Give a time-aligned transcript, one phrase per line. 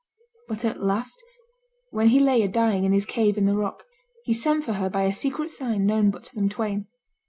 [0.47, 1.23] But at last,
[1.91, 3.83] when he lay a dying in his cave in the rock,
[4.25, 6.87] he sent for her by a secret sign known but to them twain.